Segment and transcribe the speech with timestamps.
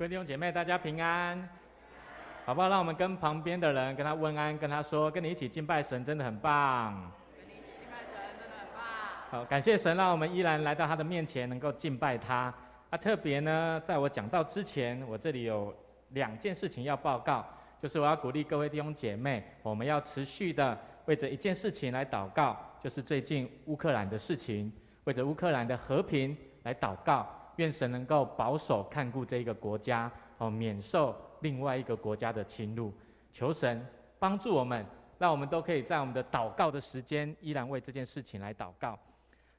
[0.00, 1.46] 各位弟兄姐妹，大家平安，
[2.46, 2.70] 好不好？
[2.70, 7.12] 让我们跟旁边的人跟他问安，跟他说，跟你一起敬拜神真的很棒。
[7.36, 8.82] 跟你一起敬拜神真的很棒。
[9.30, 12.50] 好，感谢神，让我们依然来到他的面前，能够敬拜他。
[12.88, 15.76] 啊，特别呢，在我讲到之前，我这里有
[16.12, 17.44] 两件事情要报告，
[17.78, 24.72] 就是我要鼓励各位弟兄姐妹，我们要持续的为着一件事情来祷告，就是最近乌克兰的事情，
[25.04, 27.28] 为着乌克兰的和平来祷告。
[27.60, 32.90] 愿神能够保守看顾这一个国家，哦，免受另外一个国家的侵入。
[33.30, 33.86] 求神
[34.18, 34.84] 帮助我们，
[35.18, 38.98] 让我们都可以在我们的祷告的时间，依然为这件事情来祷告。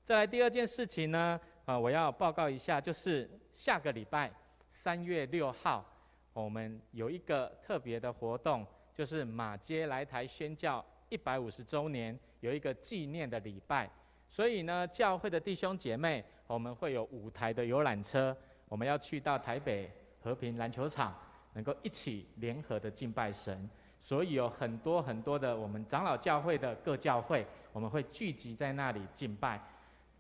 [0.04, 4.32] 再来第二件事情呢，啊，我要报告一下，就是下个礼拜
[4.68, 5.86] 三月六号，
[6.34, 8.66] 我们有一个特别的活动，
[8.96, 13.88] 就是马街来台宣教一百五十周年，有一个纪念的礼拜。
[14.28, 16.24] 所以呢，教会的弟兄姐妹，
[16.54, 18.36] 我们会有五台的游览车，
[18.68, 19.90] 我们要去到台北
[20.22, 21.16] 和平篮球场，
[21.54, 23.70] 能够一起联合的敬拜神。
[23.98, 29.62] 所以有很多很多的我们长老教会的各教会，我们会聚集在那里敬拜。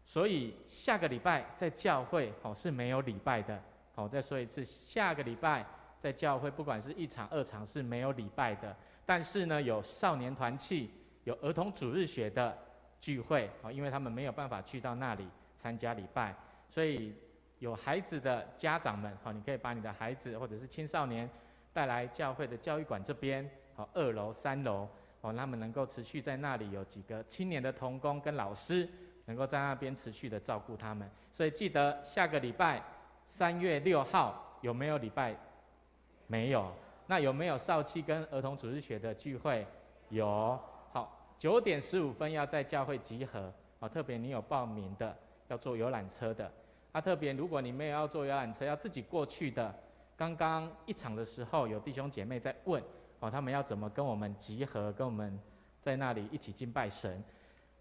[0.05, 3.61] 所以下个礼拜在教会哦是没有礼拜的。
[3.93, 5.65] 好，再说一次，下个礼拜
[5.99, 8.75] 在教会不管是一场二场是没有礼拜的。
[9.05, 10.89] 但是呢，有少年团契，
[11.25, 12.57] 有儿童主日学的。
[13.01, 15.27] 聚会啊，因为他们没有办法去到那里
[15.61, 16.33] 参加礼拜，
[16.67, 17.13] 所以
[17.59, 21.29] 有孩子的家长们，好，你可以把你的孩子或者是青少年
[21.71, 24.87] 带来教会的教育馆这边，好，二楼、三楼，
[25.21, 28.89] 哦，他们能够持续在那里有几个青年的童工跟老师，
[29.25, 31.07] 能够在那边持续的照顾他们。
[31.31, 32.81] 所以记得下个礼拜
[33.23, 35.35] 三月六号有没有礼拜？
[36.25, 36.73] 没有。
[37.05, 39.67] 那有没有少期跟儿童主日学的聚会？
[40.09, 40.59] 有。
[40.91, 45.15] 好九点十五分要在教会集合，好，特别你有报名的，
[45.51, 46.49] 要坐游览车的，
[46.93, 49.73] 啊，特别如果你没有要坐游览车，要自己过去的，
[50.15, 52.81] 刚刚一场的时候有弟兄姐妹在问，
[53.19, 55.37] 哦，他们要怎么跟我们集合，跟我们
[55.81, 57.21] 在那里一起敬拜神，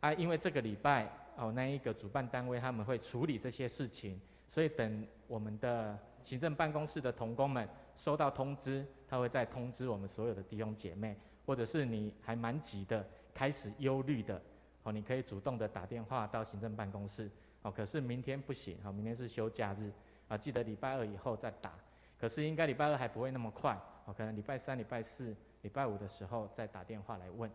[0.01, 11.17] 啊，因为这个礼拜哦，那一个主办单位他们会处理这些事情，所以等我们的行政办公室的同工们收到通知，他会再通知我们所有的弟兄姐妹，
[11.47, 13.07] 或者是你还蛮急的。
[13.33, 14.43] 开始忧虑的，
[14.83, 17.31] 哦，你可以主动的打电话到行政办公室，
[17.63, 19.93] 哦，可是明天不行，哈，明天是休假日，
[20.29, 21.75] 啊，记得礼拜二以后再打，
[22.19, 27.51] 可是应该礼拜二还不会那么快，哦，可能礼拜三、礼拜四、礼拜五的时候再打电话来问。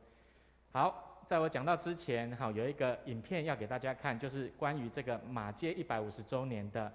[0.71, 6.91] 好，在我讲到之前，哈，有一个影片要给大家看，就是关于这个马街一百五十周年的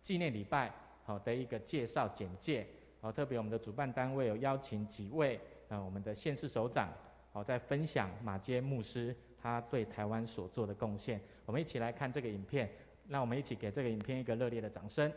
[0.00, 0.72] 纪念礼拜，
[1.04, 2.66] 好的一个介绍简介，
[3.00, 5.38] 好，特别我们的主办单位有邀请几位，
[5.68, 6.88] 啊，我们的县市首长。
[7.30, 12.70] 好，在分享马街牧师他对台湾所做的贡献，我们一起来看这个影片，
[13.08, 15.10] 让我们一起给这个影片一个热烈的掌声。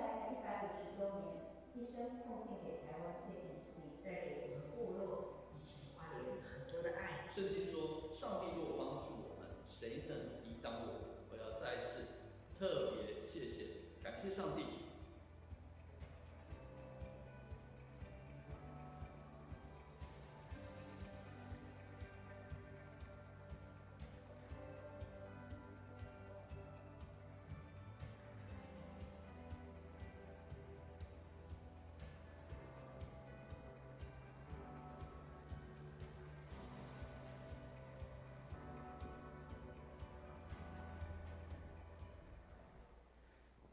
[0.00, 7.28] 一百五十周年，一生奉献给台湾这片土地，带给我们部落一起花越很多的爱。
[7.34, 10.94] 圣经说，上帝若帮助我们，谁能抵挡我们？
[11.30, 12.06] 我要再次
[12.58, 14.79] 特别谢谢，感谢上帝。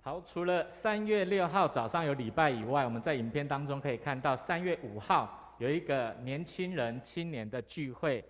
[0.07, 8.24] 好，除了三月六号早上有礼拜以外，我们在影片当中可以看到三月五号有一个年轻人青年的聚会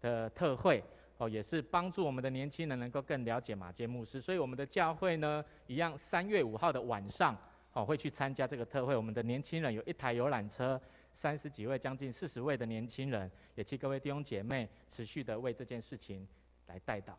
[0.00, 0.80] 的特会，
[1.16, 4.20] 哦，也是帮助我们的年轻人能够更了解马杰牧师。
[4.20, 7.36] 所以我们的教会呢，一样三月五号的晚上，
[7.72, 8.96] 哦，会去参加这个特会。
[8.96, 10.80] 我们的年轻人有一台游览车，
[11.12, 16.24] 三十几位，将近四十位的年轻人，也请各位弟兄姐妹持续的为这件事情
[16.68, 17.14] 来代祷。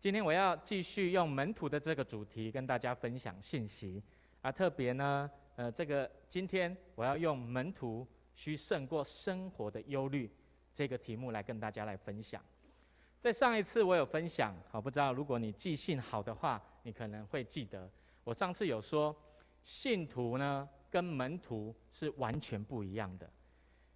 [0.00, 4.00] 今天我要继续用门徒的这个主题跟大家分享信息，
[4.40, 10.30] 啊，特别呢，呃，这个今天我要用门徒需胜过生活的忧虑。
[10.72, 12.40] 这个题目来跟大家来分享。
[13.18, 17.90] 在上一次我有分享，好，不知道如果你记性好的话，你可能会记得，
[18.22, 19.12] 我上次有说，
[19.64, 23.28] 信徒呢跟门徒是完全不一样的。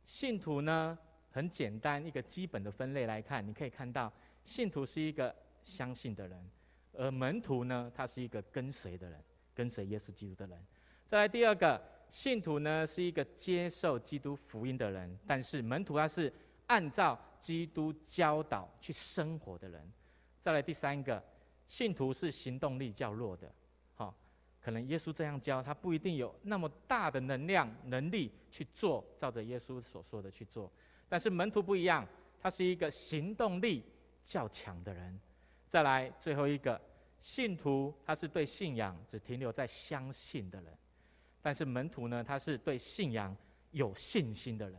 [0.05, 0.99] 信徒呢
[1.31, 4.13] 很简单，一个基本的分类来看，你可以看到，
[4.43, 6.50] 信徒是一个相信的人，
[6.93, 9.23] 而门徒呢，他是一个跟随的人，
[9.55, 10.59] 跟随耶稣基督的人。
[11.06, 16.32] 再来第二个，信徒呢是一个接受基督福音的人，但是门徒他是。
[16.69, 19.93] 按照基督教导去生活的人，
[20.41, 21.23] 再来第三个，
[21.67, 23.53] 信徒是行动力较弱的，
[23.93, 24.17] 好，
[24.58, 30.73] 可能耶稣这样教，他不一定有那么大的能量能力去做，照着耶稣所说的去做。
[31.11, 32.08] 但是门徒不一样，
[32.41, 33.82] 他是一个行动力
[34.23, 35.20] 较强的人。
[35.73, 36.79] 再来最后一个，
[37.19, 40.71] 信徒他是对信仰只停留在相信的人，
[41.41, 43.35] 但是门徒呢，他是对信仰
[43.71, 44.79] 有信心的人。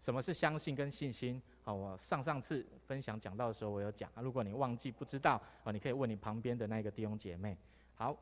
[0.00, 1.40] 什么是相信跟信心？
[1.62, 4.20] 好，我上上次分享讲到的时候，我有讲啊。
[4.20, 7.56] 如果你忘记不知道啊，你可以问你旁边的那个弟兄姐妹。
[7.94, 8.14] 好，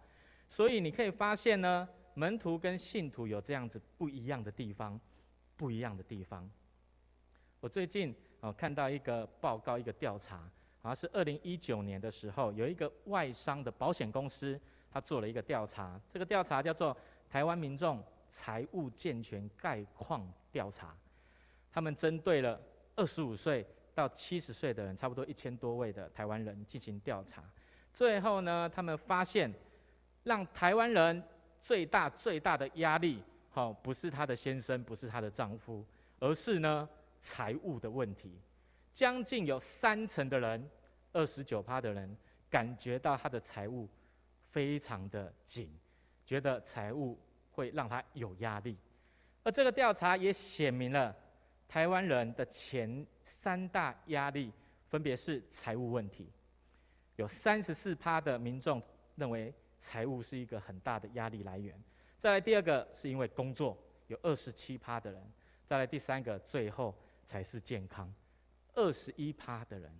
[0.48, 5.00] 所以你可以发现呢，门徒跟信徒有这样子不一样的地方，
[5.56, 6.48] 不一样的地方。
[7.58, 10.48] 我最近哦看到一个报告，一个调查，
[10.82, 15.98] 好像是二零一九年的时候，有一个外商的保险公司，他做了一个调查。
[16.08, 16.94] 这个调查叫做
[17.30, 20.94] 台湾民众财务健全概况调查。
[21.70, 22.60] 他们针对了
[22.96, 23.64] 二十五岁
[23.94, 27.44] 到七十岁的人，差不多一千多位的台湾人进行调查。
[27.92, 29.52] 最后呢，他们发现，
[30.24, 31.22] 让台湾人
[31.60, 35.86] 最大最大的压力，好，不是他的先生，不是他的丈夫，
[36.18, 36.88] 而是呢
[37.20, 38.36] 财务的问题。
[38.92, 40.70] 将近有三成的人，
[41.12, 42.16] 二十九趴的人，
[42.50, 43.88] 感觉到他的财务
[44.50, 45.70] 非常的紧，
[46.24, 47.18] 觉得财务
[47.50, 48.76] 会让他有压力。
[49.42, 51.16] 而这个调查也显明了。
[51.68, 54.52] 台湾人的前三大压力
[54.90, 56.30] 分别是财务问题，
[57.16, 58.82] 有三十四趴的民众
[59.16, 61.74] 认为财务是一个很大的压力来源。
[62.18, 63.74] 再来第二个是因为工作，
[64.08, 65.32] 有二十七趴的人。
[65.64, 66.94] 再来第三个，最后
[67.24, 68.12] 才是健康，
[68.74, 69.90] 二十一趴的人。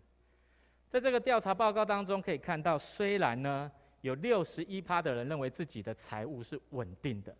[0.89, 3.71] 在这个调查报告当中可以看到，虽然呢
[4.03, 7.37] 有六十一趴的人认为自己的财务是稳定的，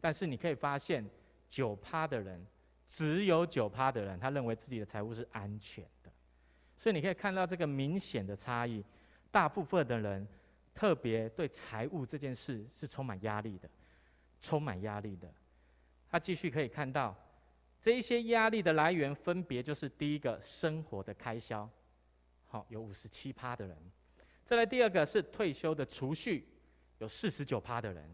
[0.00, 1.08] 但是你可以发现
[1.48, 2.46] 九趴的人。
[2.88, 6.12] 只有九趴的人，他认为自己的财务是安全的，
[6.76, 8.80] 所以你可以看到这个明显的差异。
[9.28, 10.24] 大部分的人
[10.72, 13.68] 特别对财务这件事是充满压力的，
[14.38, 15.28] 充满压力的。
[16.08, 17.12] 他继续可以看到，
[17.80, 21.68] 这一些压力的来源分别就是第一个生活的开销，
[22.46, 23.76] 好，有五十七趴的人；
[24.44, 26.46] 再来第二个是退休的储蓄，
[26.98, 28.04] 有四十九趴的人；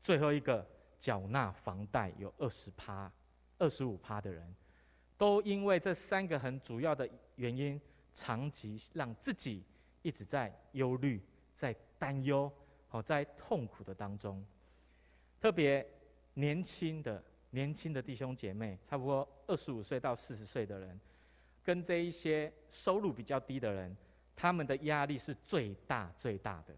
[0.00, 0.66] 最后一个
[0.98, 3.12] 缴纳房贷有二十趴。
[3.60, 4.54] 二十五趴的人，
[5.16, 7.80] 都因为这三个很主要的原因，
[8.14, 9.64] 长期让自己
[10.02, 11.20] 一直在忧虑、
[11.56, 12.48] 在担忧、
[12.86, 14.46] 好在痛苦的当中。
[15.40, 15.84] 特别
[16.34, 21.00] 年轻的年轻的弟兄姐妹，差不多二十五岁到四十岁的人，
[21.64, 23.96] 跟这一些收入比较低的人，
[24.36, 26.74] 他们的压力是最大最大的。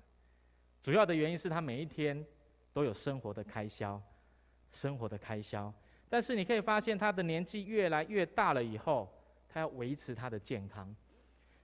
[0.82, 2.24] 主要的原因是他每一天
[2.72, 4.00] 都有生活的开销，
[4.70, 5.72] 生活的开销。
[6.08, 9.12] 但是你可以发现，他的年纪越来越大了以后，
[9.48, 10.94] 他要维持他的健康，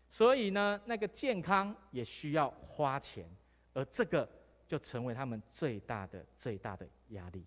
[0.09, 3.29] 所以呢，那个健康也需要花钱，
[3.73, 4.29] 而这个
[4.67, 7.45] 就成为他们最大的、最大的压力。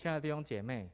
[0.00, 0.88] 亲爱的弟兄姐妹，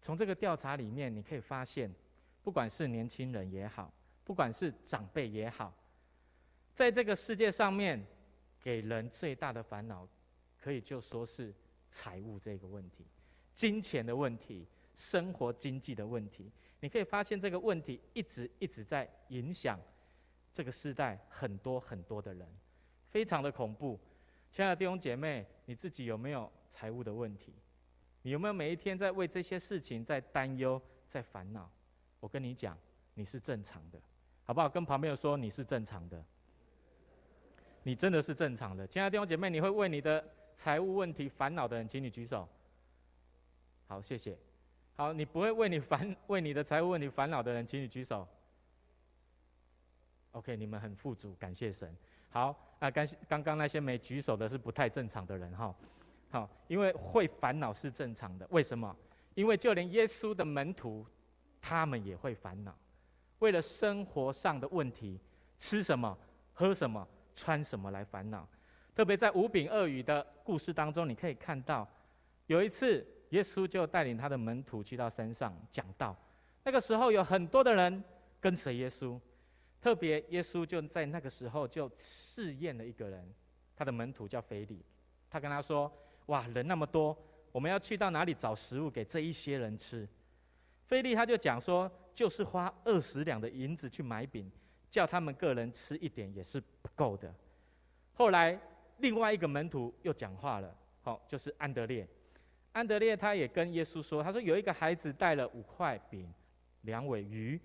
[0.00, 1.92] 从这个调查里面，你可以发现，
[2.40, 5.74] 不管是年轻人也好，不管是长辈也好，
[6.72, 8.00] 在这个世界上面，
[8.62, 10.06] 给人最大的烦恼，
[10.56, 11.52] 可以就说是
[11.90, 13.04] 财务这个问题。
[13.52, 16.48] 金钱的问题，生活经济的问题，
[16.78, 19.80] 你可以发现这个问题一直一直在影响
[20.52, 22.48] 这个时代很多很多的人，
[23.10, 23.98] 非常的恐怖。
[24.52, 27.52] 亲爱的弟兄姐妹，你自己有没有财务的问题？
[28.26, 31.70] 你有没有每一天在为这些事情在担忧、在烦恼？
[32.18, 32.76] 我跟你讲，
[33.14, 34.00] 你是正常的，
[34.42, 34.68] 好不好？
[34.68, 36.20] 跟旁边说你是正常的，
[37.84, 38.84] 你真的是正常的。
[38.84, 42.48] 亲爱的弟兄姐妹，你会为你的财务问题烦恼的人，请你举手。
[43.86, 44.36] 好，谢谢。
[44.96, 48.26] 好，你不会为你烦 为你的财务问题烦恼的人，请你举手。
[50.32, 51.96] OK，你们很富足，感谢神。
[52.30, 55.72] 好，那刚刚刚那些没举手的是不太正常的人哈。
[56.30, 58.46] 好，因为会烦恼是正常的。
[58.50, 58.94] 为什么？
[59.34, 61.06] 因为就连耶稣的门徒，
[61.60, 62.76] 他们也会烦恼，
[63.38, 65.20] 为了生活上的问题，
[65.56, 66.16] 吃什么、
[66.52, 68.48] 喝什么、穿什么来烦恼。
[68.94, 71.88] 特别在五饼二鱼的故事当中，你可以看到，
[72.46, 73.06] 有一次。
[73.30, 76.16] 耶稣就带领他的门徒去到山上讲道。
[76.62, 78.02] 那个时候有很多的人
[78.40, 79.20] 跟随耶稣，
[79.80, 83.28] 特别耶稣就在那个时候就试验了一个人，
[83.74, 84.80] 他的门徒叫腓利。
[85.28, 85.92] 他跟他说
[86.26, 87.16] ：“哇，人那么多，
[87.52, 90.08] 我们要去到哪里找食物给这一些人吃？”
[90.86, 94.50] 菲利他就讲说：“就是花二十两的银子去买饼，
[94.90, 97.34] 叫他们个人吃一点也是不够的。”
[98.14, 98.58] 后来
[98.98, 102.08] 另外一个门徒又讲话了，好，就是安德烈。
[102.72, 106.32] 安德烈他也跟耶稣说：“他说有一个孩子带了五块饼、
[106.82, 107.60] 两尾鱼，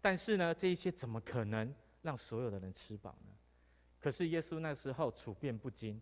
[0.00, 3.32] 但是呢，这一些怎么可能让所有的人吃饱呢？”
[4.00, 6.00] 可是耶稣那时候处变不惊。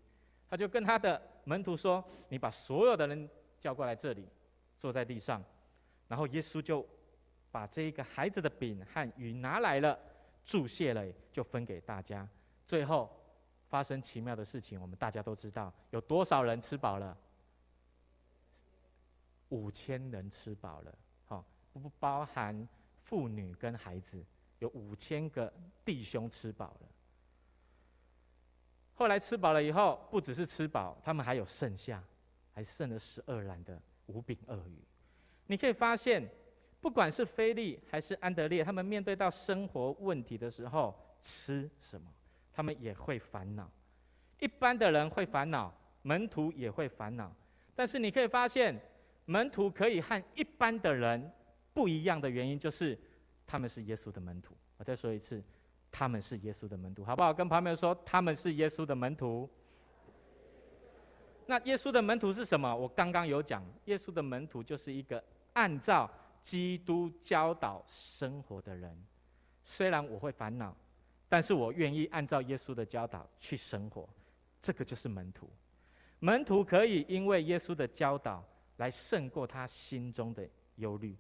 [0.53, 3.27] 他就跟他的门徒说：“你把所有的人
[3.59, 4.29] 叫过来这里，
[4.79, 5.43] 坐在地上。
[6.09, 6.87] 然后耶稣就
[7.51, 9.99] 把这一个孩子的饼和鱼拿来了，
[10.45, 12.29] 祝谢了，就分给大家。
[12.67, 13.11] 最后
[13.71, 17.17] 发生奇妙的事情，我们大家都知道，有多少人吃饱了？
[19.49, 21.43] 五千人吃饱了，好，
[21.73, 22.69] 不包含
[23.01, 24.23] 妇女跟孩子，
[24.59, 25.51] 有五千个
[25.83, 26.89] 弟兄吃饱了。”
[29.03, 32.01] 后来吃饱了以后，不只是吃饱，他们还有剩下，
[32.53, 34.79] 还剩了十二篮的五饼鳄鱼。
[35.49, 36.25] 你可以发现，
[36.81, 42.09] 不管是菲利还是安德烈，他们面对到生活问题的时候，吃什么，
[42.53, 43.69] 他们也会烦恼。
[44.39, 47.35] 一般的人会烦恼，门徒也会烦恼。
[47.75, 48.81] 但是你可以发现，
[49.25, 51.29] 门徒可以和一般的人
[51.75, 52.97] 不一样的原因，就是
[53.45, 54.55] 他们是耶稣的门徒。
[54.77, 55.43] 我再说一次。
[55.93, 57.35] 他们是耶稣的门徒，好不好？
[57.35, 59.49] 跟旁边说，他们是耶稣的门徒。
[61.45, 62.75] 那耶稣的门徒是什么？
[62.75, 65.23] 我刚刚有讲，耶稣的门徒就是一个
[65.53, 68.97] 按照基督教导生活的人。
[69.65, 70.75] 虽然我会烦恼，
[71.29, 74.09] 但是我愿意按照耶稣的教导去生活。
[74.61, 75.51] 这个就是门徒。
[76.21, 78.43] 门徒可以因为耶稣的教导
[78.79, 81.15] 来胜过他心中的忧虑，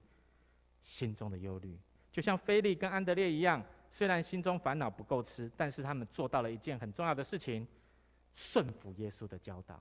[0.80, 1.78] 心中的忧虑，
[2.10, 3.62] 就像菲利跟安德烈一样。
[3.92, 7.68] 虽然心中烦恼不够吃，但是他们做到了一件很重要的事情，
[8.32, 9.78] 顺服耶稣的教导，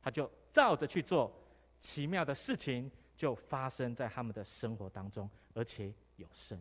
[0.00, 1.32] 他就照着去做，
[1.80, 6.56] 奇妙的事情就发生在他们的生活当中，而且有胜。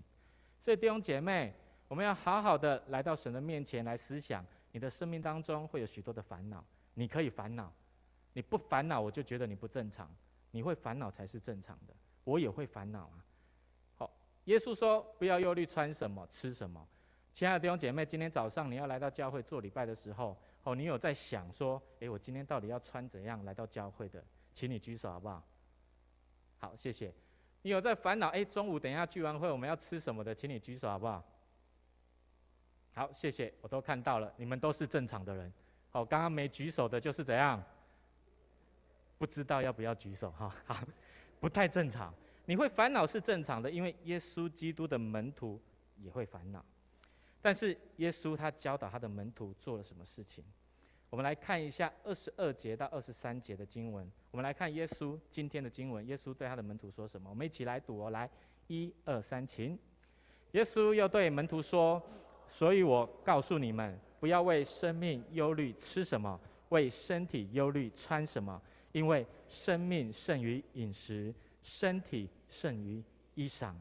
[0.60, 1.54] 所以弟兄姐妹，
[1.88, 7.72] 我们要好好的来到神的面前来思想，你的生命当中会有许多的烦恼，你可以烦恼，
[8.34, 10.12] 你不烦恼我就觉得你不正常，
[10.50, 13.24] 你会烦恼才是正常的，我也会烦恼啊。
[14.48, 16.86] 耶稣说：“不要忧虑穿什么、吃什么。”
[17.34, 24.24] 亲爱的弟兄姐妹，今天早上你要来到教会做礼拜的时候，哦，你有在想说：“诶，我今天到底要穿怎样来到教会的？”
[24.54, 25.44] 请你举手好不好？
[26.58, 27.13] 好，谢谢。
[27.62, 28.30] 你有在烦恼？
[28.30, 30.34] 诶，中午等一下聚完会我们要吃什么的？
[30.34, 31.24] 请你举手好不好？
[32.94, 35.51] 好，谢谢，我都看到了，你们都是正常的人。
[35.92, 37.62] 好，刚刚没举手的就是怎样？
[39.18, 40.56] 不知道要不要举手哈？
[40.66, 40.80] 好，
[41.39, 42.13] 不太正常。
[42.48, 45.62] 你会烦恼是正常的，因为耶稣基督的门徒
[45.98, 46.63] 也会烦恼。
[47.42, 50.42] 但是耶稣他教导他的门徒做了什么事情？
[51.10, 54.10] 我们来看一下二十二节到二十三节的经文。
[54.32, 57.30] 我们来看耶稣今天的经文，耶稣对他的门徒说什么？
[57.30, 58.30] 我们一起来读哦，来，
[58.68, 59.77] 一二三，请。
[60.54, 62.01] 耶稣又对门徒说
[62.48, 66.39] ：“所以我告诉你们，不要为生命忧虑吃什么，
[66.70, 68.62] 为身体忧虑穿什么，
[68.94, 73.04] 因为生命胜于饮食。”身体胜于
[73.36, 73.74] 衣裳。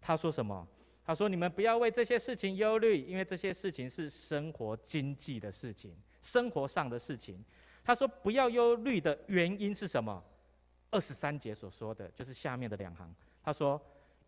[0.00, 0.66] 他说什么？
[1.06, 7.44] 他说：“你们不要为这些事情忧虑，因为这些事情是生活经济的事情，生活上的事情。”
[7.84, 10.24] 他说：“不要忧虑的原因是什么？”
[10.90, 13.14] 二十三节所说的就是下面的两行。
[13.42, 13.78] 他说：“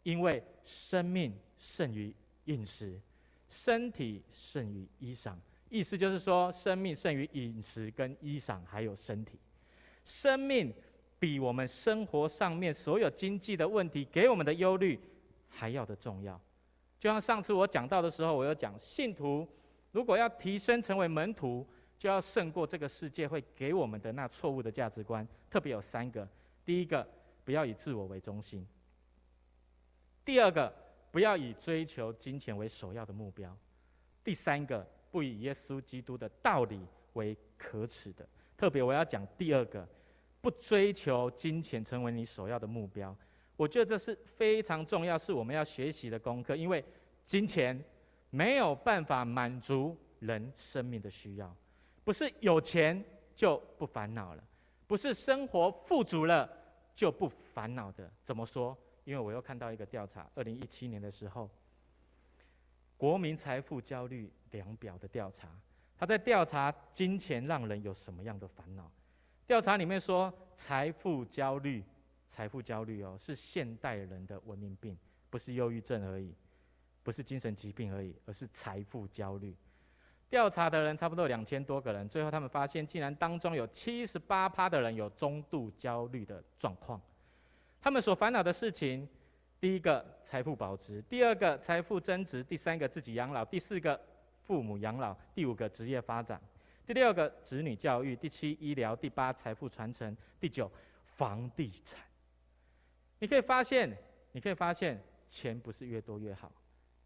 [0.04, 3.00] 因为生命胜于饮食，
[3.48, 5.34] 身体胜于衣裳。”
[5.70, 9.38] 意思就是说，生命胜于饮食跟衣裳，还有身体，
[10.04, 10.74] 生命。
[11.18, 15.00] 比我们生活上面所有经济的问题给我们的忧虑
[15.48, 16.40] 还要的重要。
[16.98, 19.46] 就像上次我讲到的时候，我有讲，信徒
[19.92, 21.66] 如果要提升成为门徒，
[21.98, 25.26] 就要胜过这个世界会给我们的那错误的价值观。
[25.48, 26.28] 特别有三个：
[26.64, 27.06] 第一个，
[27.44, 28.62] 不要以自我为中心；
[30.24, 30.72] 第二个，
[31.10, 33.50] 不要以追求金钱为首要的目标；
[34.22, 38.28] 第三个，不以耶稣基督的道理为可耻的。
[38.56, 39.88] 特别我要讲第二个。
[40.46, 43.12] 不追求金钱成为你首要的目标，
[43.56, 46.54] 我觉得这是非常重要，是我们要学习的功课。
[46.54, 46.84] 因为
[47.24, 47.76] 金钱
[48.30, 51.52] 没有办法满足人生命的需要，
[52.04, 54.44] 不是有钱就不烦恼了，
[54.86, 56.48] 不是生活富足了
[56.94, 58.08] 就不烦恼的。
[58.22, 58.78] 怎么说？
[59.02, 61.50] 因为我又看到一个调查，二零一七年的时候，
[62.96, 65.48] 国民财富焦虑量表的调查，
[65.98, 68.88] 他在调查金钱让人有什么样的烦恼。
[69.46, 71.84] 调查里面说，财富焦虑
[72.26, 74.98] 财富焦虑哦，是现代人的文明病，
[75.30, 76.34] 不是忧郁症而已，
[77.04, 79.56] 不是精神疾病而已，而是财富焦虑。
[80.28, 87.00] 调查的人差不多两千多个人，最后他们发现，竟然当中有七十八趴的人有中度焦虑的状况。
[87.80, 89.08] 他们所烦恼的事情，
[89.60, 93.98] 第一个财富保值，第二个财富增值，第三个自己养老，第四个
[94.42, 96.42] 父母养老，第五个职业发展，
[96.86, 100.70] 第六个子女教育，第七医疗，第八财富传承，第九
[101.04, 102.00] 房地产。
[103.18, 103.90] 你可以发现，
[104.30, 106.52] 你可以发现，钱不是越多越好，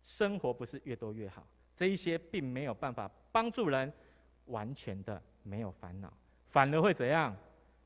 [0.02, 1.46] 生活不是越多越好。
[1.75, 3.90] 这一些并没有办法帮助人
[4.46, 6.12] 完全的没有烦恼，
[6.50, 7.34] 反而会怎样？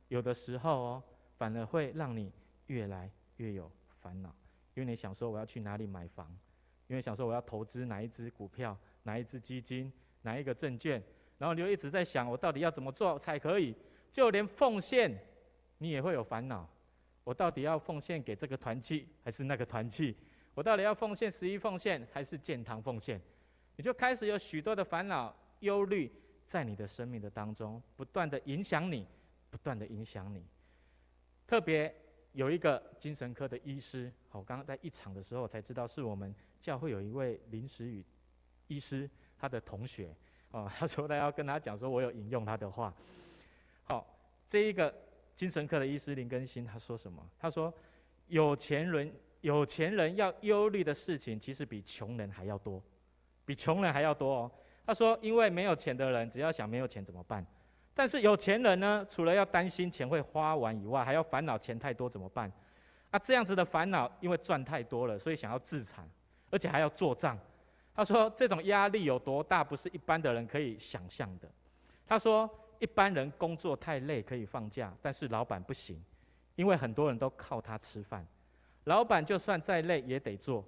[0.08, 1.02] 有的时候哦，
[1.36, 2.32] 反而会让你
[2.66, 3.70] 越来越有
[4.00, 4.34] 烦恼，
[4.74, 6.36] 因为你想说我要去哪里买房，
[6.88, 11.00] 因为想说我要投资哪一支股票、哪一支基金、哪一个证券，
[11.44, 13.74] 然后你就一直在想我到底要怎么做才可以，
[14.10, 15.14] 就连奉献
[15.76, 16.66] 你也会有烦恼，
[17.22, 20.16] 我到底要奉献给这个团契还是那个团契？
[20.54, 23.20] 我到底要奉献十一奉献还是建堂奉献？
[23.76, 26.10] 你就开始有许多的烦恼、忧虑，
[26.46, 29.06] 在你的生命的当中不断的影响你，
[29.50, 30.46] 不断的影响你。
[31.46, 31.94] 特别
[32.32, 38.02] 有一个精神科的医师，我刚刚在一场的时候才知道，是我们教会有一位林时与
[38.68, 40.16] 医师，他的同学
[40.54, 42.94] 哦， 他说他要跟他讲说，我有引用他的话。
[43.82, 44.06] 好，
[44.46, 44.94] 这一个
[45.34, 47.20] 精神科的医师林更新他说什么？
[47.38, 47.74] 他说，
[48.28, 52.80] 有钱人有钱人要忧虑的事情，其实比穷人还要多。
[53.44, 54.50] 比穷人还要多哦。
[54.86, 57.42] 他说：“因为没有钱的人，只要想没有钱怎么办；
[57.94, 62.52] 但是有钱人呢，除了要担心钱会花完以外，还要烦恼钱太多怎么办？
[63.10, 66.06] 啊，这样子的烦恼，因为赚太多了，所以想要自残，
[66.50, 67.38] 而且还要做账。
[67.94, 71.48] 他说这种压力有多大，不是一般的人可以想象的。
[72.06, 76.02] 他说一般人工作太累可以放假，但是老板不行，
[76.56, 78.26] 因为很多人都靠他吃饭，
[78.84, 80.64] 老板就算再累也得做。”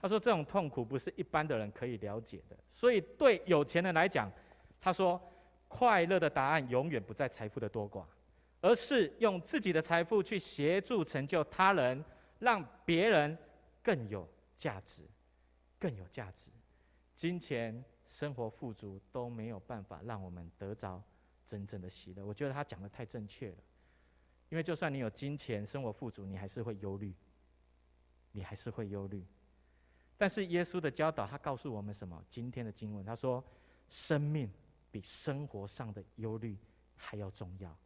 [0.00, 4.30] 他说：“这种痛苦不是一般的人可以了解的，所以对有钱人来讲，
[4.78, 5.18] 他说，
[5.66, 8.04] 快乐的答案永远不在财富的多寡，
[8.60, 12.04] 而是用自己的财富去协助成就他人，
[12.38, 13.38] 让别人
[13.82, 15.04] 更有价值，
[15.78, 16.50] 更有价值。
[17.14, 21.02] 金钱、生活富足都没有办法让我们得着
[21.46, 22.24] 真正的喜乐。
[22.24, 23.56] 我觉得他讲得太正确了，
[24.48, 27.14] 因为就算你有金钱、生活富足，你还是会忧虑，
[28.32, 29.24] 你还是会忧虑。”
[30.16, 32.24] 但是耶稣的教导，他告诉我们什么？
[32.28, 33.42] 今天的经文，他说
[33.88, 34.50] ：“生命
[34.90, 36.56] 比生活上的忧虑
[36.96, 37.76] 还要重要。”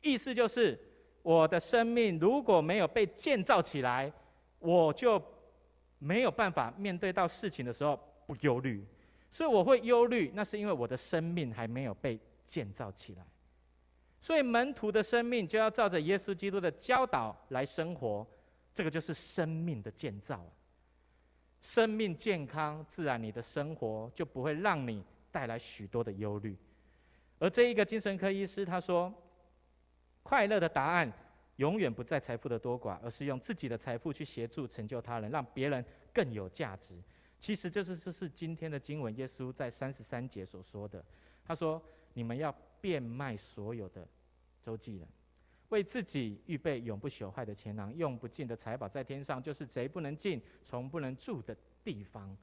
[0.00, 0.78] 意思就是，
[1.22, 4.10] 我的生命如果没有被建造起来，
[4.58, 5.22] 我就
[5.98, 8.86] 没有办法面对到事情的时候不忧虑。
[9.28, 12.16] 所以我会忧虑，那是因为我的生命还没有被
[12.46, 13.26] 建造起来。
[14.20, 18.24] 所以门徒的生命就要照着耶稣基督的教导来生活，
[18.72, 20.52] 这个就是生命的建造啊。
[21.60, 26.56] 生命健康，自然你的生活就不会让你带来许多的忧虑。
[27.38, 29.12] 而这一个精神科医师他说，
[30.22, 31.10] 快乐的答案
[31.56, 36.94] 永远不在财富的多寡，而是用自己的财富去协助成就他人，让别人更有价值。
[37.40, 41.04] 其实这是这是今天的经文，耶稣在三十三节所说的。
[41.42, 41.82] 他说
[42.14, 44.06] ：“你们要变卖所有的，
[44.62, 45.08] 周济人。”
[45.70, 52.36] 为自己预备永不朽坏的钱囊，用不尽的财宝在天上，就是贼不能进、虫不能住的地方。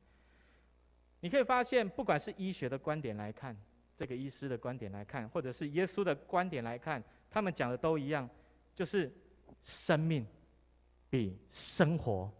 [1.20, 3.56] 你可以发现，不管是医学的观点来看，
[3.96, 8.30] 这个医师的观点来看，或者是耶稣的观点来看，他们讲的都一样，
[8.74, 9.14] 就是
[9.62, 10.26] 生命
[11.10, 12.32] 比生活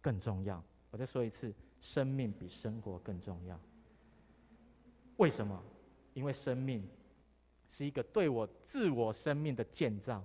[0.00, 0.62] 更重要。
[0.90, 3.58] 我再说一次，生命比生活更重要。
[5.16, 5.62] 为什么？
[6.14, 6.88] 因为生命。
[7.72, 10.20] 是一个对我自我生命的建造，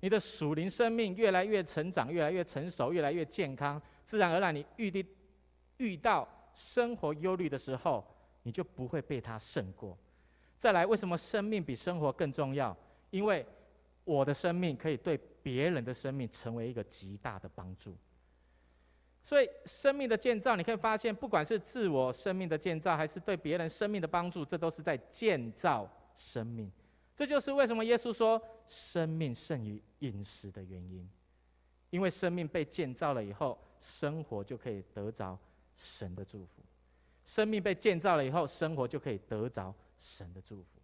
[0.00, 5.06] 你的属灵生命越来越成长，越来越成熟，越来越健康，自然而然，你遇的
[5.76, 8.02] 遇到生活忧虑的时候，
[8.44, 9.94] 你就不会被它胜过。
[10.56, 12.74] 再来，为什么生命比生活更重要？
[13.10, 13.44] 因为
[14.04, 17.94] 我的生命可以对别人的生命成为一个极大的帮助。
[19.26, 26.70] 所以，生命的建造，你可以发现，不管是自我生命的建造，还是对别人生命的帮助，这都是在建造生命。
[27.12, 31.10] 这就是为什么耶稣说生命胜于饮食的原因，
[31.90, 35.36] 因为生命被建造了以后，生活就可以得着
[35.74, 36.62] 神的祝福；
[37.24, 40.78] 生命被建造了以后，生活就可以得着神的祝福。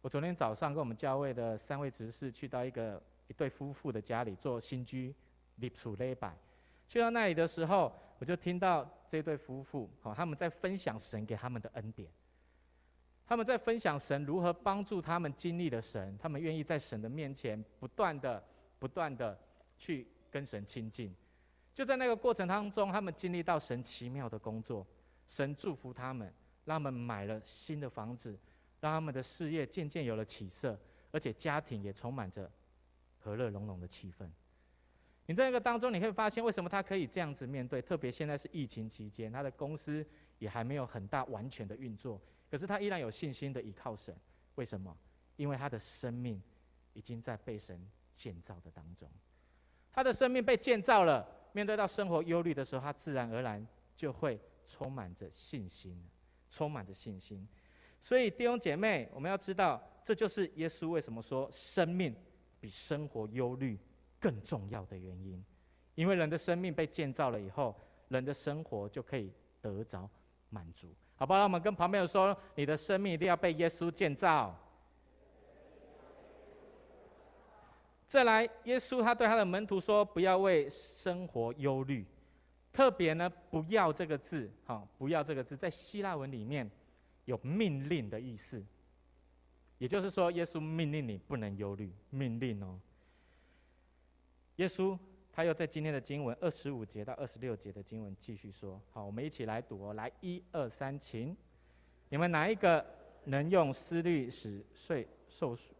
[0.00, 5.14] 我昨天早上跟我们教会的三位执事去到一个一对夫妇的家里做新居
[5.56, 6.34] 礼处礼拜，
[6.88, 12.10] 去到那里的时候，我就听到这对夫妇，好，他们在分享神给他们的恩典。
[13.26, 18.42] 他们在分享神如何帮助他们经历了神，他们愿意在神的面前不断的、
[18.78, 19.38] 不断的
[19.76, 21.14] 去跟神亲近。
[21.74, 24.86] 就在那个过程当中，他们经历到神奇妙的工作，
[25.26, 26.32] 神祝福他们，
[26.64, 28.36] 让他们买了新的房子，
[28.80, 32.50] 让他们的事业渐渐有了起色，而且家庭也充满着
[33.18, 34.26] 和乐融融的气氛。
[35.28, 37.82] 你在那个当中，你会发现为什么他可以这样子面对？
[37.82, 40.04] 特别现在是疫情期间，他的公司
[40.38, 42.18] 也还没有很大完全的运作，
[42.50, 44.16] 可是他依然有信心的倚靠神。
[44.54, 44.96] 为什么？
[45.36, 46.42] 因为他的生命
[46.94, 47.78] 已经在被神
[48.10, 49.06] 建造的当中，
[49.92, 51.36] 他的生命被建造了。
[51.52, 53.64] 面对到生活忧虑的时候，他自然而然
[53.94, 56.02] 就会充满着信心，
[56.48, 57.46] 充满着信心。
[58.00, 62.16] 所以弟兄姐妹，我们要知道，这就是耶稣为什么说生命
[62.60, 63.78] 比生活忧虑
[64.20, 65.44] 更重要的原因，
[65.94, 67.74] 因为人的生命被建造了以后，
[68.08, 70.08] 人的生活就可以得着
[70.50, 71.44] 满足，好不好？
[71.44, 74.56] 我们跟旁边人说，你的生命一定要被耶稣建造。
[78.08, 82.06] 再来，耶稣他对他的门徒说：“不要为生活忧虑。”
[82.72, 86.70] 特别呢，“不要”这个字，哈，“不要”这个字，在希腊文里面
[87.26, 88.64] 有命令的意思，
[89.76, 92.80] 也就是说，耶稣命令你不能忧虑，命令哦。
[94.58, 94.98] 耶稣
[95.30, 101.36] 他又在今天的经文二十五节到二十六节的经文继续说：“好，我们一起来读哦，来，一二三，请
[102.08, 102.84] 你们哪一个
[103.24, 105.72] 能用思虑使岁寿数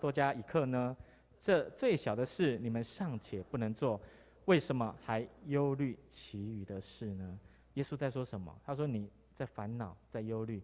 [0.00, 0.96] 多加一刻呢？
[1.40, 4.00] 这最小的事你们尚且不能做，
[4.44, 7.36] 为什么还忧虑其余的事呢？”
[7.74, 8.56] 耶稣在说什么？
[8.64, 10.62] 他说：“你在烦恼，在忧虑，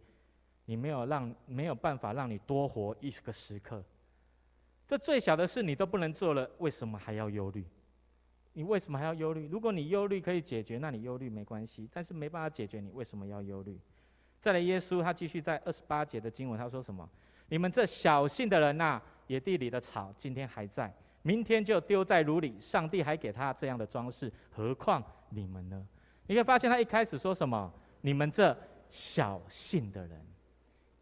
[0.66, 3.84] 你没有让没有办法让你多活一个时刻。”
[4.90, 7.64] 这最小的事你都不能做了，为什么还要忧虑？
[8.54, 9.46] 你为什么还要忧虑？
[9.46, 11.88] 如果你忧虑可以解决，那你忧虑没关系。
[11.92, 13.78] 但是没办法解决，你为什么要忧虑？
[14.40, 17.08] 再来，耶稣他继续在二十八节的经文，他说什么？
[17.48, 22.58] 你们这小信的人呐，野地里的草今天还在，明天就丢在炉里。
[22.58, 25.86] 上帝还给他这样的装饰，何况你们呢？
[26.26, 27.72] 你会发现他一开始说什么？
[28.00, 30.20] 你们这小信的人，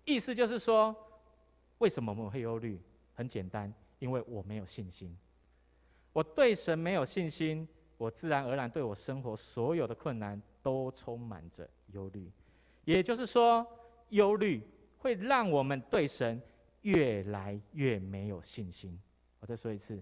[0.05, 0.95] 意思就是说，
[1.79, 2.79] 为什么我们会忧虑？
[3.19, 5.13] 很简单，因为我没有信心，
[6.13, 12.31] 我对神没有信心，我自然而然对我生活所有的困难都充满着忧虑。
[12.85, 13.67] 也就是说，
[14.11, 14.63] 忧虑
[14.99, 16.41] 会让我们对神
[16.83, 18.97] 越来越没有信心。
[19.41, 20.01] 我再说一次，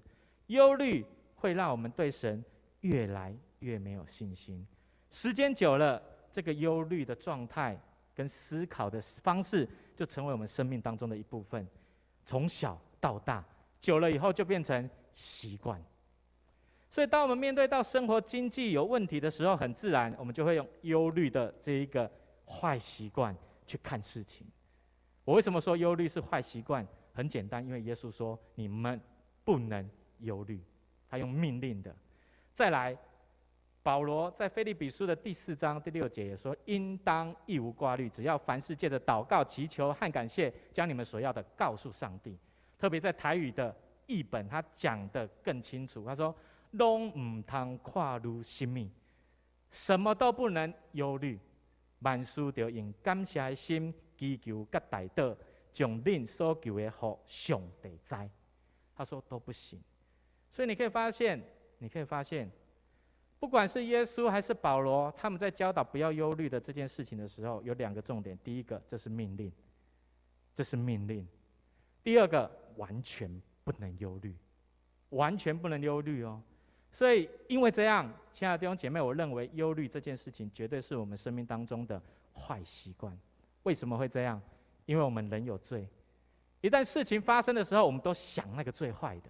[0.48, 1.02] 忧虑
[1.36, 2.44] 会让我们对神
[2.82, 4.62] 越来越没有信心。
[5.08, 7.80] 时间久了，这个忧虑的状态
[8.14, 11.66] 跟思考的方式就成为我们生命当中的一部分，
[12.22, 12.78] 从小。
[13.06, 13.44] 到大
[13.78, 15.80] 久了以后就变成习惯，
[16.90, 22.10] 所以当我们面对到生活经济有问题的时候，很自然我们就会用忧虑的这一个
[22.44, 23.32] 坏习惯
[23.64, 24.44] 去看事情。
[25.24, 26.84] 我为什么说忧虑是坏习惯？
[27.12, 29.00] 很简单，因为耶稣说你们
[29.44, 29.88] 不能
[30.18, 30.60] 忧虑，
[31.08, 31.94] 他用命令的。
[32.52, 32.98] 再来，
[33.84, 42.36] 保罗在腓利比书的第四章第六节也说，应当一无挂虑，只要凡事借着祷告、祈求和感谢，将你们所要的告诉上帝。
[42.78, 43.74] 特别在台语的
[44.06, 46.04] 译本，他讲得更清楚。
[46.04, 46.34] 他说
[46.72, 48.90] ：“拢唔通跨入心命，
[49.70, 51.38] 什么都不能忧虑，
[52.00, 55.34] 万事都用感谢的心祈求甲代祷，
[55.72, 58.14] 将恁所求的福上帝知。”
[58.94, 59.80] 他说都不行。
[60.50, 61.42] 所以你可以发现，
[61.78, 62.50] 你可以发现，
[63.38, 68.38] 不管是耶稣还是保罗，他们在教导不要忧虑的这件事情的时候，有两个重点。
[68.44, 69.50] 第一个，这是命令，
[70.54, 71.24] 这是命令；
[72.04, 72.50] 第二个。
[72.76, 73.30] 完全
[73.64, 74.34] 不能忧虑，
[75.10, 76.42] 完全不能忧虑哦。
[76.92, 82.00] 所以，因为这样，亲爱的弟兄姐妹，我认为忧虑这件事情绝对是我们生命当中的
[82.32, 83.18] 坏习惯。
[83.64, 84.40] 为什么会这样？
[84.86, 85.86] 因为我们人有罪，
[86.60, 89.28] 一旦事情发生的时候，我们都想那个最坏的，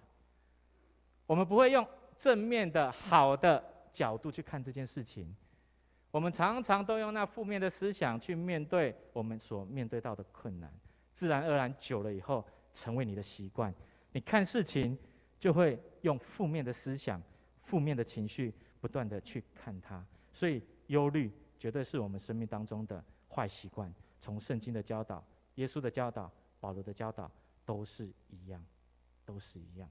[1.25, 5.35] 我们不会用正面的好的角度去看这件事情。
[6.11, 10.71] 我们常常都用那负面的思想去面对我们所面对到的困难，
[11.11, 12.45] 自然而然久了以后。
[12.73, 13.73] 成为你的习惯，
[14.11, 14.97] 你看事情
[15.39, 17.21] 就会用负面的思想、
[17.61, 23.93] 负面的情绪不断的去看它，所以忧虑绝对是我们生命当中的坏习惯。
[24.19, 25.23] 从圣经的教导、
[25.55, 27.29] 耶稣的教导、保罗的教导
[27.65, 28.63] 都是一样，
[29.25, 29.89] 都是一样。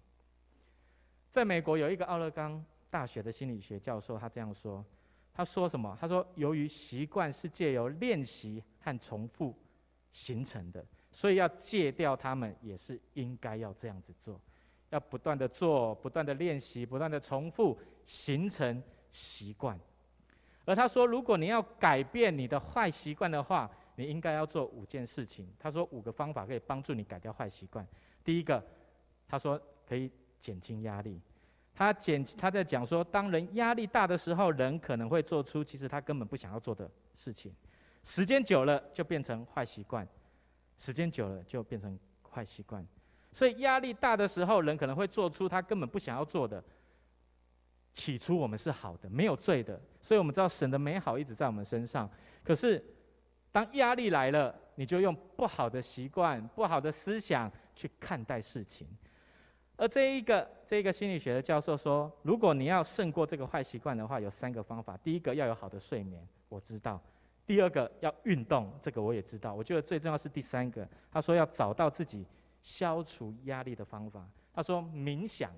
[1.31, 4.85] 在美国有一个奥勒冈大学的心理学教授，他这样说：
[5.33, 5.97] 他说什么？
[6.01, 9.55] 他说，由于习惯是借由练习和重复
[10.11, 10.85] 形成的。
[11.17, 14.39] 所以要戒掉他们，也是应该要这样子做，
[14.91, 17.75] 要不断的做，不断的练习，不断的重复，
[18.05, 19.81] 形成习惯。
[20.67, 25.51] 而他说，如果你要改变你的坏习惯的话，你应该要做五件事情。
[25.59, 27.87] 他说五个方法可以帮助你改掉坏习惯。
[28.23, 28.63] 第一个，
[29.27, 31.19] 他说可以减轻压力。
[31.73, 37.55] 他减他在讲说，当人压力大的时候，人可能会做出其实他根本不想要做的事情，
[38.03, 40.07] 时间久了就变成坏习惯，
[40.77, 41.99] 时间久了就变成
[42.31, 42.87] 坏习惯。
[43.33, 46.63] 所以压力大的时候，人可能会做出他根本不想要做的。
[47.93, 52.09] 起初我们是好的，没有罪的，所以我们知道神的美好一直在我们身上。
[52.45, 52.83] 可是
[53.51, 58.87] 当压力来了，你就用不好的习惯、不好的思想去看待事情。
[59.77, 64.95] 而这一个这一个心理学的教授说，如果你要胜过这个坏习惯的话，有三个方法。
[64.99, 66.99] 第一个要有好的睡眠，我知道；
[67.47, 69.55] 第二个要运动，这个我也知道。
[69.55, 72.27] 我觉得最重要是第三个，他说要找到自己
[72.61, 74.29] 消除压力的方法。
[74.53, 75.51] 他说冥想。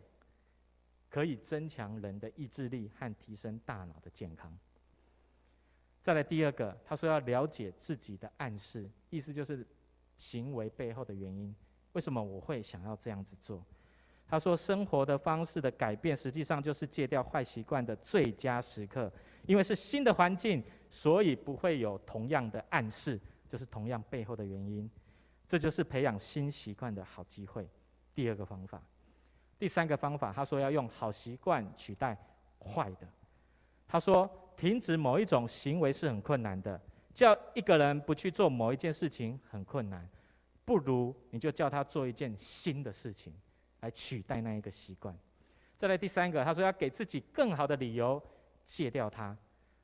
[1.11, 4.55] 可以增强人的意志力和提升大脑的健康。
[6.03, 9.67] 再来第二个，他说要了解自己的暗示，意思就是
[10.19, 11.57] 行为背后的原因。
[11.95, 13.65] 为什么我会想要这样子做？
[14.29, 19.11] 他说生活的方式的改变，实际上就是戒掉坏习惯的最佳时刻，
[19.47, 24.89] 因为是新的环境，所以不会有同样的暗示，就是同样背后的原因。
[25.47, 27.67] 这就是培养新习惯的好机会。
[28.15, 28.83] 第二个方法。
[29.59, 32.17] 第三个方法，他说要用好习惯取代
[32.61, 33.09] 坏的。
[33.89, 36.79] 他说，停止某一种行为是很困难的，
[37.15, 40.07] 叫一个人不去做某一件事情很困难，
[40.67, 43.33] 不如你就叫他做一件新的事情，
[43.81, 45.17] 来取代那一个习惯。
[45.77, 48.23] 再来第三个，他说要给自己更好的理由
[48.65, 49.37] 戒掉它。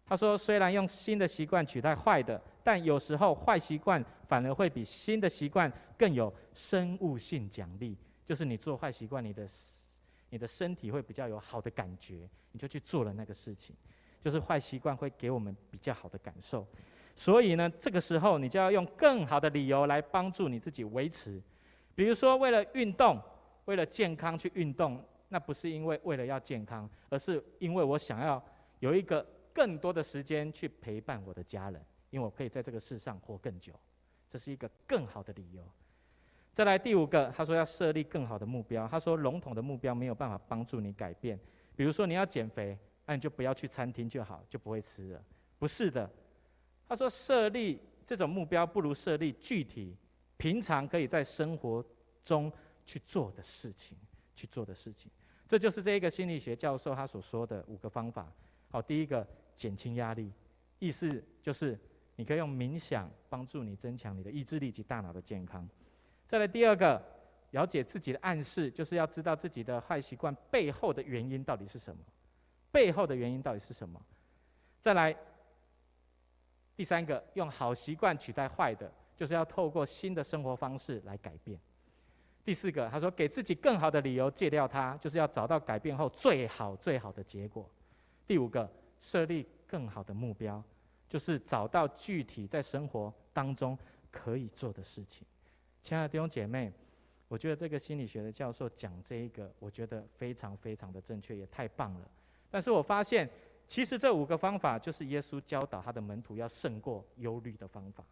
[0.06, 7.96] 他说，虽然用新的习惯取代坏的，但有时候坏习惯反而会比新的习惯更有生物性奖励。
[8.24, 9.46] 就是你做坏习惯，你的
[10.30, 13.74] 你的身体会比较有好的感觉，你就去做了那个事情。
[14.20, 16.66] 就是坏习惯会给我们比较好的感受，
[17.14, 21.38] 所以呢，这个时候你就要用更好的理由来帮助你自己维持。
[21.94, 23.20] 比如说，为了运动，
[23.66, 28.42] 为了健康去运动，那不是因为为了要健康，而是因为我想要
[28.80, 33.72] 有一个更多的时间去陪伴我的家人，因为我可以在这个世上活更久，
[34.28, 35.64] 这是一个更好的理由。
[36.52, 38.86] 再来第五个，他说要设立更好的目标。
[38.86, 41.38] 他说笼统的目标没有办法帮助你改变。
[41.74, 45.24] 比如说你要减肥，那你就不要去餐厅就好，就不会吃了。
[45.58, 46.08] 不是的，
[46.86, 49.96] 他说设立这种目标不如设立具体、
[50.36, 51.84] 平常可以在生活
[52.24, 52.52] 中
[52.84, 53.96] 去做的事情，
[54.34, 55.10] 去做的事情。
[55.46, 58.32] 这就是这一个心理学教授他所说的五个方法。
[58.70, 60.32] 好，第一个减轻压力，
[60.78, 61.78] 意思就是
[62.16, 65.68] 你可以用冥想帮助你增强你的意志力及大脑的健康。
[66.26, 67.00] 再来第二个，
[67.50, 72.02] 了解自己的暗示，就是要知道自己的坏习惯背后的原因到底是什么，
[72.72, 74.00] 背后的原因到底是什么。
[74.80, 75.14] 再来
[76.74, 81.60] 第三个，用好习惯取代坏的，就是要透过新的生活方式来改变。
[82.44, 87.68] 第四个，他说给自己更好的理由戒掉它，就是要找到改变后最好最好的结果。
[88.26, 90.62] 第五个，设立更好的目标，
[91.08, 93.78] 就是找到具体在生活当中
[94.10, 95.26] 可以做的事情。
[95.80, 96.70] 亲爱的弟兄姐妹，
[97.28, 102.10] 我觉得这个心理学的教授讲这一个，我觉得非常非常的正确，也太棒了。
[102.50, 103.28] 但是我发现，
[103.66, 108.04] 其实这五个方法就是耶稣教导他的门徒要胜过忧虑的方法。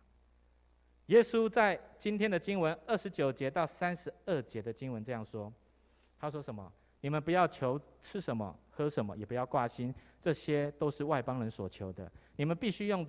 [1.13, 5.53] 耶稣在今天的经文二十九节到三十二节的经文这样说
[6.19, 6.73] ：“他说什么？
[7.03, 12.11] 你们不要求吃什么、喝什么，也不要挂心，这些都是外邦人所求的。
[12.37, 13.07] 你们必须用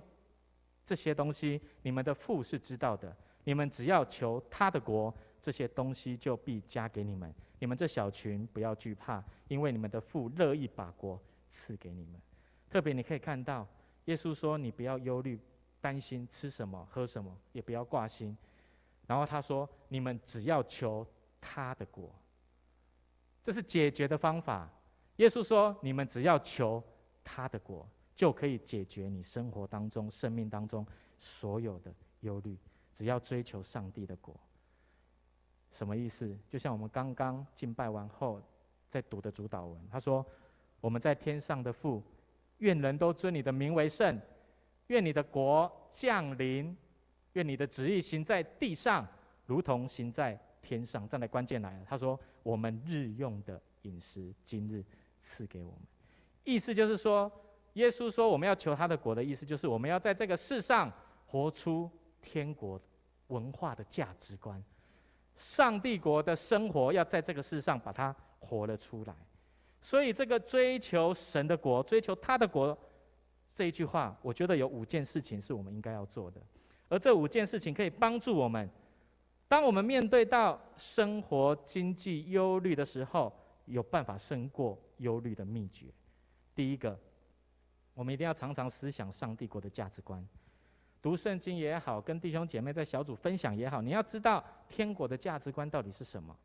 [0.84, 7.34] 这些东西，你们的父是知道的。”你们只要求他的国，这些东西就必加给你们。
[7.58, 11.18] 你们这小群不要惧怕，因为你们的父乐意把国
[11.50, 12.20] 赐给你们。
[12.68, 13.66] 特别你可以看到，
[14.04, 15.40] 耶稣说：“你不要忧虑、
[15.84, 18.34] 担心吃什么、喝什么，也不要挂心。”
[19.06, 21.06] 然后他说：“你们只要求
[21.38, 22.10] 他的国。”
[23.44, 24.66] 这是解决的方法。
[25.16, 26.82] 耶稣说：“你们只要求
[27.22, 30.86] 他的国，就可以解决你生活当中、生命当中
[31.18, 32.56] 所有的忧虑。”
[32.94, 34.34] 只要追求上帝的国，
[35.70, 36.34] 什么意思？
[36.48, 38.40] 就像我们刚刚敬拜完后，
[38.88, 40.24] 在读的主祷文，他说
[40.80, 42.00] ：“我们在天上的父，
[42.58, 44.18] 愿人都尊你的名为圣，
[44.88, 46.76] 愿你的国降临，
[47.32, 49.06] 愿你的旨意行在地上，
[49.46, 54.84] 如同行在天上。”这样的关键来了，他说：“我们日用的饮食，今日
[55.20, 55.80] 赐给我们。”
[56.44, 57.30] 意思就是说，
[57.74, 60.92] 耶稣说我们要求他的国的意思，就是我们要在这个世上
[61.26, 61.90] 活出。
[62.26, 62.80] 天国
[63.26, 64.64] 文化的价值观，
[65.36, 69.14] 上帝国的生活要在这个世上把它活了出来。
[69.78, 72.74] 所以，这个追求神的国，追求他的国
[73.54, 76.40] 这一句话，我觉得有五件事情是我们应该要做的。
[76.88, 78.68] 而这五件事情可以帮助我们，
[79.46, 83.32] 当我们面对到生活经济忧虑的时候，
[83.66, 85.86] 有办法胜过忧虑的秘诀。
[86.54, 86.98] 第一个，
[87.94, 90.26] 我们一定要常常思想上帝国的价值观，
[91.00, 96.36] 读圣经也好，跟弟兄姐妹在小组分享也好，你要知道天国的价值观到底是什么。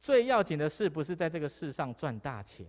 [0.00, 2.66] 最要紧的是，不是在这个世上赚大钱。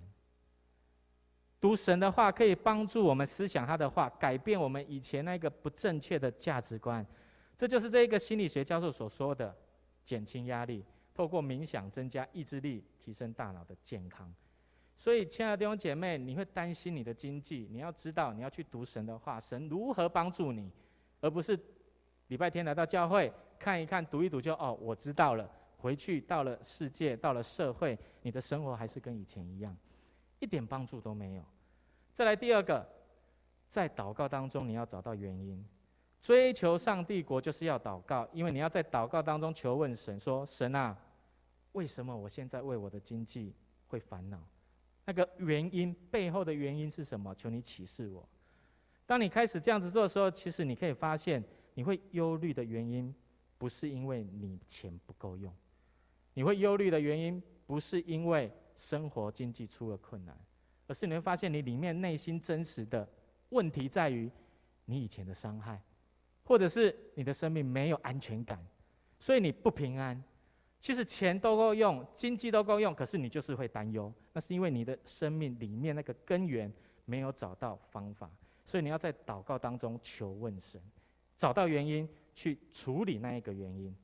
[1.63, 7.06] 读神的话可以帮助我们思想他的话，改变我们以前那个不正确的价值观。
[7.58, 9.56] 这就是这一个心理学教授所说的：
[10.04, 14.30] 减轻压力，透过冥想增加意志力，提升大脑的健康。
[14.97, 20.69] 所以，亲爱的弟兄姐妹，你会担心你的经济，你要知道你要去读神的话，神如何帮助你，
[21.21, 21.58] 而不是
[22.28, 25.49] 礼拜天来到教会看一看、读一读就哦，我知道了。
[25.78, 29.73] 回去到了世界，到了社会，你的生活还是跟以前一样。
[30.43, 31.43] 一点帮助都没有。
[32.13, 32.86] 再来第二个，
[33.69, 35.65] 在祷告当中，你要找到原因。
[36.21, 40.97] 追求上帝国就是要祷告，因为你要在祷告当中求问神，说：“神啊，
[41.71, 43.53] 为什么我现在为我的经济
[43.88, 44.38] 会烦恼？
[45.06, 47.34] 那个原因背后的原因是什么？
[47.36, 48.27] 求你启示我。”
[49.08, 51.41] 当你开始这样子做的时候，其实你可以发现，
[51.73, 53.15] 你会忧虑的原因
[53.58, 55.53] 不是因为你钱不够用，
[56.34, 58.51] 你会忧虑的原因不是因为。
[58.75, 60.38] 生活经济出了困难，
[60.88, 63.07] 而是你会发现你里面内心真实的
[63.49, 64.31] 问题在于
[64.86, 65.81] 你以前的伤害，
[66.43, 68.65] 或者是你的生命没有安全感，
[69.19, 70.21] 所以你不平安。
[70.79, 76.69] 其实钱都够用，经济都够用，可是你就是会担忧，那是因为你的生命里面那个根源
[77.05, 78.29] 没有找到方法，
[78.65, 80.81] 所以你要在祷告当中求问神，
[81.38, 83.95] 找到原因去处理那一个原因。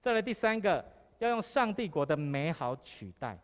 [0.00, 0.84] 再来第三个，
[1.18, 3.36] 要用上帝国的美好取代。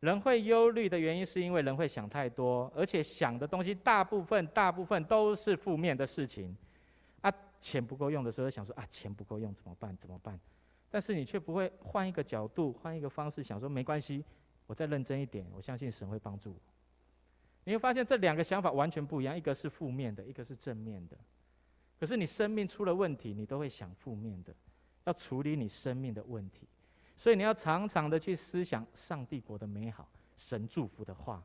[0.00, 6.56] 人会忧虑的原因，是因为人会想太多，而且想的东西大部分、大部分都是负面的事情。
[7.20, 9.94] 啊，钱不够用的时候，想说啊，钱不够用怎么办？
[9.98, 10.40] 怎么办？
[10.88, 14.24] 但是你却不会换一个角度、换一个方式想说，没关系，
[14.66, 16.56] 我再认真一点，我相信神会帮助我。
[17.64, 21.16] 你会发现这两个想法完全不一样，一个是负面的，一个是正面的。
[21.98, 24.54] 可是你生命出了问题，你都会想负面的，
[25.04, 26.66] 要处理你生命的问题。
[27.20, 31.44] 所以你要常常的去思想上帝国的美好，神祝福的话，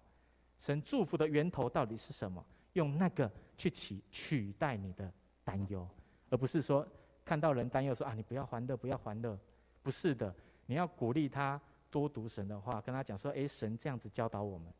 [0.58, 2.42] 神祝福的源头到底是什么？
[2.72, 5.12] 用那个去取取代你的
[5.44, 5.86] 担忧，
[6.30, 6.88] 而不是说
[7.26, 9.38] 看到人担忧说啊，你不要欢乐，不要欢乐。
[9.84, 10.34] 不是的，
[10.66, 11.60] 你要鼓励他
[11.92, 14.74] 多读神的话，跟他讲说，诶，神这样子教导我们，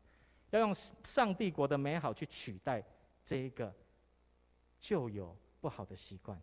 [0.48, 2.82] 要用上帝国的美好去取代
[3.22, 3.70] 这一个
[4.80, 6.40] 旧有不好的习惯。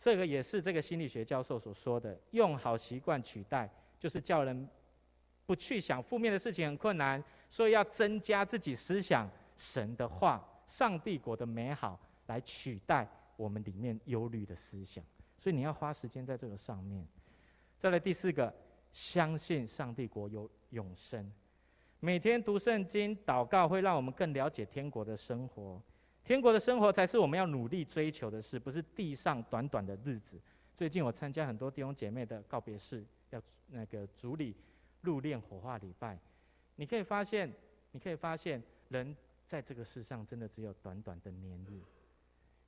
[0.00, 4.66] 这个也是这个心理学教授所说的，用好习惯取代，就是叫人
[5.44, 15.04] 不去想负面的事情很困难，所以要增加自己思想神的话、上帝国的美好，来取代我们里面忧虑的思想。
[15.36, 17.06] 所以你要花时间在这个上面。
[17.76, 18.50] 再来第四个，
[18.90, 21.30] 相信上帝国有永生，
[21.98, 25.82] 每天读圣经、祷告，会让我们更了解天国的生活。
[26.30, 30.40] 天国的生活才是我们要努力追求的事，不是地上短短的日子。
[30.76, 34.54] 最近我参加很多弟兄姐妹的告别式，要那个主礼
[35.00, 36.16] 入殓火化礼拜。
[36.76, 37.52] 你可以发现，
[37.90, 41.80] 你可以发现，人在这个世上真的只有短短的年日。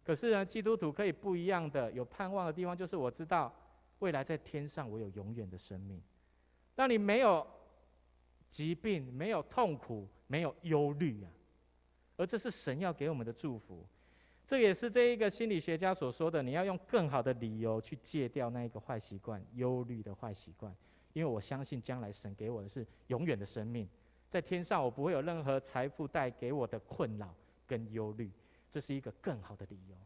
[0.02, 3.54] 可是呢，基督徒可以不一样的，有盼望的地方，就是我知道
[4.00, 6.02] 未来在天上，我有永远的生命。
[6.74, 7.46] 让你没有
[8.48, 11.30] 疾病，没有痛苦，没有忧虑啊。
[12.22, 13.84] 而这是神要给我们的祝福，
[14.46, 20.72] 这也是这一个心理学家所说的：你要用更好的理由去戒掉那一个坏习惯，忧虑的坏习惯。
[21.14, 23.88] 因为我相信将来神给我的是永远的生命，
[24.28, 27.34] 在天上我不会有任何财富带给我的困扰
[27.66, 28.30] 跟忧虑，
[28.70, 29.96] 这是一个更好的理由。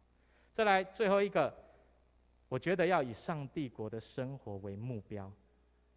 [0.54, 1.54] 再来最后一个，
[2.48, 5.30] 我觉得要以上帝国的生活为目标，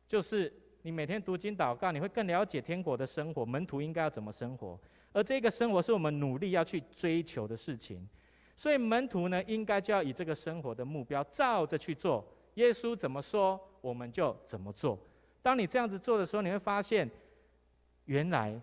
[0.05, 4.79] 就是你每天读经祷告，你会更了解天国的生活，门徒应该要怎么生活。
[5.11, 8.07] 而这个生活是我们努力要去追求的事情，
[8.55, 12.25] 所以门徒呢，应该就要以这个生活的目标照着去做。
[12.55, 14.99] 耶稣怎么说，我们就怎么做。
[15.41, 17.09] 当你这样子做的时候，你会发现，
[18.05, 18.61] 原来，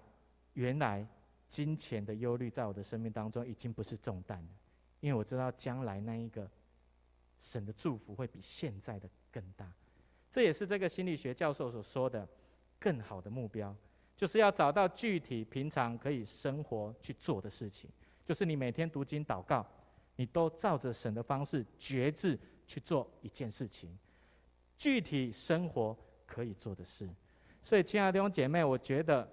[0.55, 1.07] 原来
[1.49, 4.49] 金钱的忧虑在我的生命当中已经不是重担了，
[5.01, 6.51] 因为我知道将来那一个
[7.39, 9.71] 神的祝福会比现在的更大。
[10.37, 12.29] 这也是这个心理学教授所说的
[12.79, 13.75] 更好的目标。
[14.15, 17.89] 就是要找到具体平常可以生活去做的事情，
[18.23, 19.67] 就是你每天读经祷告，
[20.15, 23.99] 你都照着神的方式决志去做一件事情，
[24.77, 27.09] 具体生活可以做的事。
[27.63, 29.27] 所以，亲爱的弟兄姐妹，我觉得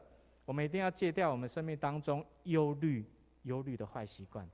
[0.45, 3.05] 我们一定要戒掉我们生命当中忧虑、
[3.41, 4.49] 忧虑的坏习惯，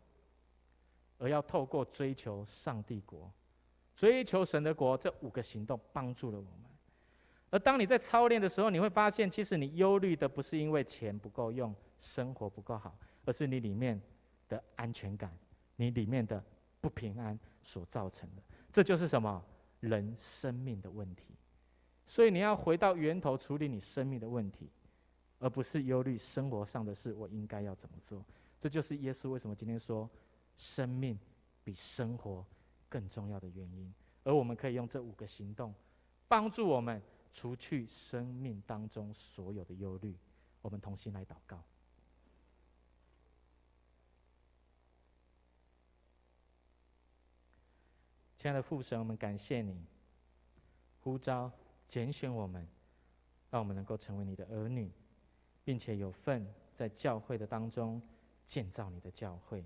[1.20, 3.32] 而要透过追求上帝国、
[4.00, 6.72] 追求神的国这五个行动，帮助了我们。
[7.50, 14.02] 而当你在操练的时候，你会发现，其实你忧虑的不是因为钱不够用、生活不够好，而是你里面
[14.48, 15.38] 的安全感、
[15.76, 16.42] 你里面的
[16.80, 18.42] 不平安所造成的。
[18.72, 19.44] 这就是什么？
[19.82, 21.36] 人生命的问题。
[22.06, 24.70] 所以你要回到源头处理你生命的问题，
[25.40, 27.14] 而不是忧虑生活上的事。
[27.14, 28.26] 我应该要怎么做？
[28.58, 30.10] 这就是耶稣为什么今天说
[30.56, 31.20] 生命
[31.66, 32.46] 比生活
[32.90, 33.94] 更重要的原因。
[34.24, 35.74] 而我们可以用这五个行动，
[36.28, 37.02] 帮助我们。
[37.32, 40.18] 除去生命当中所有的忧虑，
[40.64, 41.64] 我们同心来祷告。
[48.36, 49.86] 亲爱的父神，我们感谢你
[51.02, 51.52] 呼召
[51.86, 52.68] 拣选我们，
[53.52, 54.92] 让我们能够成为你的儿女，
[55.64, 58.02] 并且有份在教会的当中
[58.48, 59.64] 建造你的教会。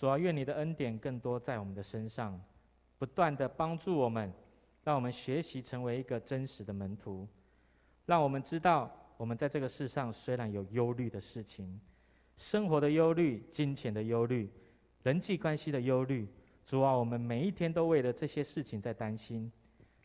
[0.00, 2.40] 主啊，愿你的恩典更多在我们的身上，
[2.96, 4.32] 不断的帮助我们。
[4.82, 7.28] 让我们学习成为一个真实的门徒，
[8.06, 11.78] 让我们知道，我们在这个世上虽然有忧虑的事情，
[12.38, 14.50] 生活的忧虑、金钱的忧虑、
[15.02, 16.26] 人际关系的忧虑，
[16.64, 19.52] 主啊，我们每一天都为了这些事情在担心，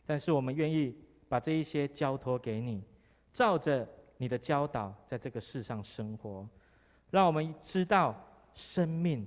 [0.04, 0.94] 但是我们愿意
[1.26, 2.84] 把这一些交托给你，
[3.32, 3.88] 照着
[4.18, 6.46] 你的教导，在这个世上生活，
[7.10, 8.14] 让我们知道，
[8.52, 9.26] 生命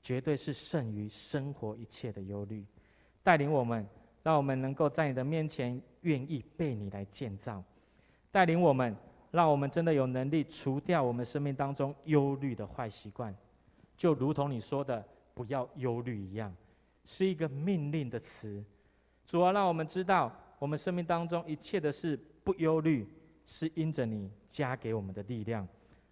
[0.00, 2.64] 绝对是胜于生活一切的忧虑，
[3.22, 3.86] 带领我们。
[4.24, 7.64] 让我们能够在你的面前愿意被你来建造，
[8.30, 8.94] 带领我们，
[9.30, 13.34] 让我们真的有能力除掉我们生命当中忧虑的坏习惯，
[13.96, 16.54] 就如同你说的“不要忧虑”一样，
[17.04, 18.62] 是一个命令的词。
[19.24, 23.08] 主啊，让我们知道，我们生命当中一切的事不忧虑，
[23.46, 25.66] 是因着你加给我们的力量。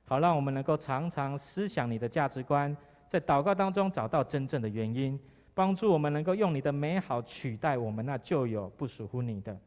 [0.07, 2.75] 好，让我们能够常常思想你的价值观，
[3.09, 5.19] 在祷告当中找到真正的原因。
[5.55, 9.59] 帮助我们能够用你的美好取代我们那旧有不属乎你的，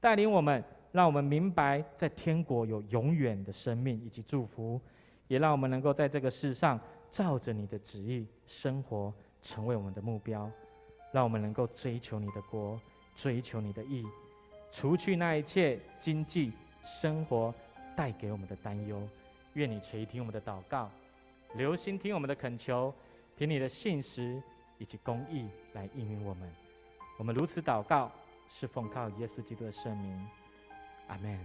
[0.00, 0.62] 带领我们，
[0.92, 4.80] 让我们明白在天国有永远的生命以及祝福，
[5.26, 6.78] 也让我们能够在这个世上
[7.10, 10.48] 照着你的旨意生活，成为我们的目标。
[11.10, 12.80] 让我们能够追求你的国，
[13.16, 14.06] 追求你的意，
[14.70, 16.52] 除去那一切经济
[16.84, 17.52] 生活
[17.96, 19.02] 带给我们的担忧。
[19.54, 20.88] 愿你垂听我们的祷告，
[21.54, 22.94] 留心听我们的恳求，
[23.36, 24.42] 凭你的信实。
[24.78, 26.52] 以及公义来应允我们，
[27.16, 28.10] 我们如此祷告，
[28.48, 30.28] 是奉靠耶稣基督的圣名，
[31.06, 31.38] 阿门。